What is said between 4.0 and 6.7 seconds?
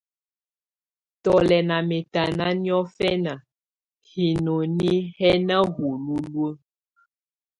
hinoni hɛ̀ na hululuǝ́.